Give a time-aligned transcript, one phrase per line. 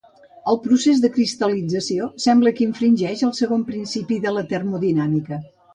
[0.51, 5.43] El procés de cristal·lització sembla que infringeix el segon principi de la termodinàmica.